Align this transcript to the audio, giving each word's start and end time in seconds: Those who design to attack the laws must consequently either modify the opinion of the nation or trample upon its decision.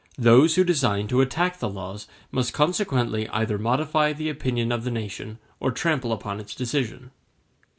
Those 0.17 0.55
who 0.55 0.63
design 0.63 1.07
to 1.09 1.21
attack 1.21 1.59
the 1.59 1.69
laws 1.69 2.07
must 2.31 2.53
consequently 2.53 3.29
either 3.29 3.59
modify 3.59 4.13
the 4.13 4.29
opinion 4.29 4.71
of 4.71 4.83
the 4.83 4.89
nation 4.89 5.37
or 5.59 5.69
trample 5.69 6.11
upon 6.11 6.39
its 6.39 6.55
decision. 6.55 7.11